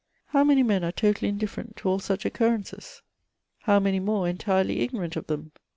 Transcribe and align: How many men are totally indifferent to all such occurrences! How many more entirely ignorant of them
How 0.29 0.43
many 0.43 0.63
men 0.63 0.83
are 0.83 0.91
totally 0.91 1.29
indifferent 1.29 1.75
to 1.75 1.87
all 1.89 1.99
such 1.99 2.25
occurrences! 2.25 3.03
How 3.59 3.79
many 3.79 3.99
more 3.99 4.27
entirely 4.27 4.79
ignorant 4.79 5.15
of 5.15 5.27
them 5.27 5.51